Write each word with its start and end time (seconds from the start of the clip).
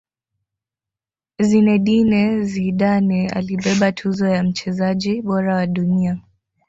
zinedine 1.39 2.43
zidane 2.43 3.29
alibeba 3.29 3.91
tuzo 3.91 4.27
ya 4.27 4.43
mchezaji 4.43 5.21
bora 5.21 5.55
wa 5.55 5.67
dunia 5.67 6.17